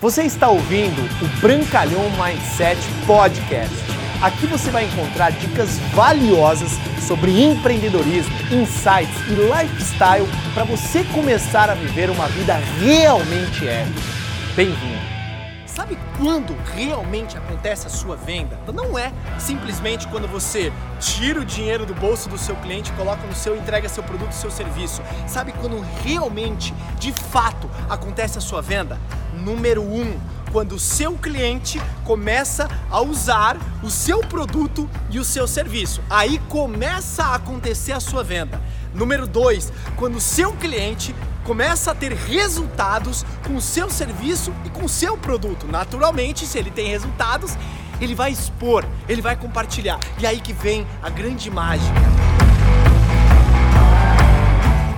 [0.00, 3.76] Você está ouvindo o Brancalhão Mindset Podcast.
[4.22, 6.70] Aqui você vai encontrar dicas valiosas
[7.06, 14.00] sobre empreendedorismo, insights e lifestyle para você começar a viver uma vida realmente épica.
[14.56, 15.10] Bem-vindo!
[15.66, 18.58] Sabe quando realmente acontece a sua venda?
[18.72, 23.34] Não é simplesmente quando você tira o dinheiro do bolso do seu cliente, coloca no
[23.34, 25.02] seu, entrega seu produto, seu serviço.
[25.26, 28.98] Sabe quando realmente, de fato, acontece a sua venda?
[29.34, 30.18] Número um,
[30.50, 36.02] quando o seu cliente começa a usar o seu produto e o seu serviço.
[36.10, 38.60] Aí começa a acontecer a sua venda.
[38.94, 44.70] Número dois, quando o seu cliente começa a ter resultados com o seu serviço e
[44.70, 45.66] com o seu produto.
[45.66, 47.56] Naturalmente, se ele tem resultados,
[48.00, 49.98] ele vai expor, ele vai compartilhar.
[50.18, 52.00] E aí que vem a grande mágica.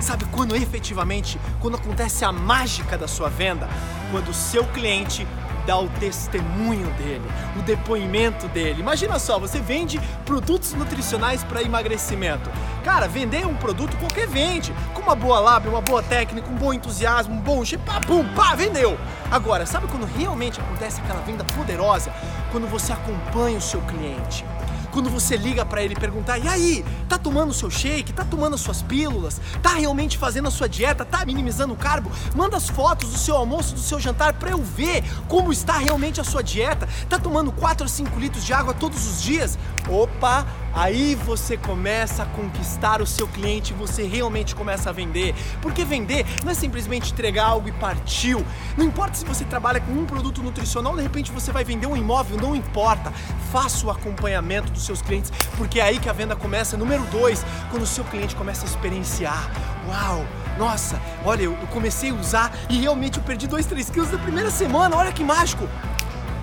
[0.01, 3.69] Sabe quando efetivamente, quando acontece a mágica da sua venda?
[4.13, 5.25] Quando o seu cliente
[5.65, 7.23] dá o testemunho dele,
[7.57, 8.79] o depoimento dele.
[8.79, 12.47] Imagina só, você vende produtos nutricionais para emagrecimento.
[12.83, 16.71] Cara, vender um produto qualquer vende, com uma boa lábia, uma boa técnica, um bom
[16.71, 18.99] entusiasmo, um bom chip, pá, pum, pá, vendeu.
[19.31, 22.13] Agora, sabe quando realmente acontece aquela venda poderosa?
[22.51, 24.45] Quando você acompanha o seu cliente
[24.93, 28.13] quando você liga para ele perguntar: "E aí, tá tomando o seu shake?
[28.13, 29.41] Tá tomando as suas pílulas?
[29.61, 31.03] Tá realmente fazendo a sua dieta?
[31.03, 32.11] Tá minimizando o carbo?
[32.35, 36.21] Manda as fotos do seu almoço, do seu jantar para eu ver como está realmente
[36.21, 36.87] a sua dieta.
[37.09, 39.57] Tá tomando 4 a 5 litros de água todos os dias?"
[39.89, 45.35] Opa, aí você começa a conquistar o seu cliente, você realmente começa a vender.
[45.61, 48.45] Porque vender não é simplesmente entregar algo e partiu.
[48.77, 51.97] Não importa se você trabalha com um produto nutricional, de repente você vai vender um
[51.97, 53.11] imóvel, não importa.
[53.51, 56.77] Faça o acompanhamento dos seus clientes, porque é aí que a venda começa.
[56.77, 59.51] Número dois, quando o seu cliente começa a experienciar.
[59.87, 60.25] Uau!
[60.57, 64.51] Nossa, olha, eu comecei a usar e realmente eu perdi 2, 3 quilos na primeira
[64.51, 65.67] semana, olha que mágico!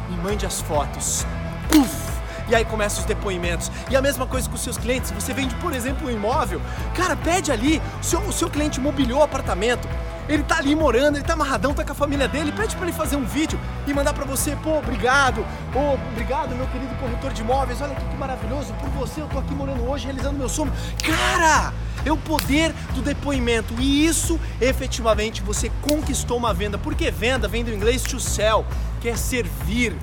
[0.08, 1.24] Me mande as fotos.
[1.72, 2.09] Uf!
[2.50, 3.70] E aí começam os depoimentos.
[3.88, 5.12] E a mesma coisa com os seus clientes.
[5.12, 6.60] Você vende, por exemplo, um imóvel.
[6.96, 7.80] Cara, pede ali.
[8.00, 9.88] O seu, o seu cliente mobiliou o apartamento.
[10.28, 12.50] Ele tá ali morando, ele tá amarradão, tá com a família dele.
[12.50, 14.56] Pede para ele fazer um vídeo e mandar para você.
[14.62, 15.46] Pô, obrigado.
[15.72, 17.80] Pô, obrigado, meu querido corretor de imóveis.
[17.80, 18.74] Olha que maravilhoso.
[18.74, 20.72] Por você, eu tô aqui morando hoje, realizando meu sonho.
[21.04, 21.72] Cara!
[22.04, 26.78] É o poder do depoimento e isso efetivamente você conquistou uma venda.
[26.78, 28.64] Porque venda vem do inglês to sell,
[29.00, 29.94] que é servir.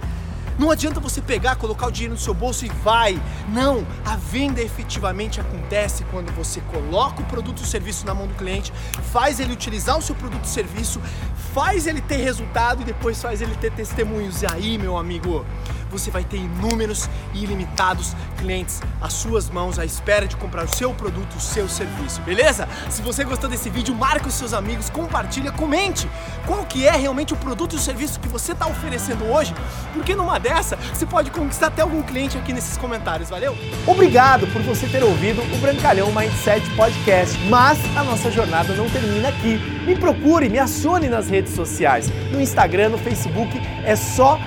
[0.57, 3.21] Não adianta você pegar, colocar o dinheiro no seu bolso e vai.
[3.49, 8.33] Não, a venda efetivamente acontece quando você coloca o produto ou serviço na mão do
[8.33, 8.73] cliente,
[9.11, 10.99] faz ele utilizar o seu produto ou serviço,
[11.53, 14.41] faz ele ter resultado e depois faz ele ter testemunhos.
[14.41, 15.45] E aí, meu amigo,
[15.89, 20.67] você vai ter inúmeros e ilimitados clientes às suas mãos à espera de comprar o
[20.67, 22.67] seu produto, o seu serviço, beleza?
[22.89, 26.09] Se você gostou desse vídeo, marque os seus amigos, compartilha, comente
[26.45, 29.53] qual que é realmente o produto e o serviço que você está oferecendo hoje,
[29.93, 33.57] porque numa dessa você pode conquistar até algum cliente aqui nesses comentários, valeu?
[33.85, 39.29] Obrigado por você ter ouvido o Brancalhão Mindset Podcast, mas a nossa jornada não termina
[39.29, 39.57] aqui.
[39.85, 44.39] Me procure, me acione nas redes sociais, no Instagram, no Facebook, é só